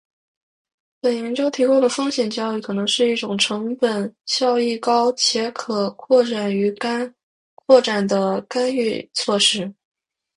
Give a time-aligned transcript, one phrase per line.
[0.99, 9.71] 本研究提供的风险教育可能是一种成本效益高且可扩展的干预措施